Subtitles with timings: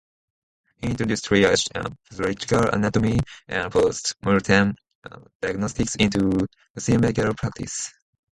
[0.77, 1.71] He introduced triage,
[2.09, 4.73] pathological anatomy, and post mortem
[5.43, 7.91] diagnostics into Russian medical practice.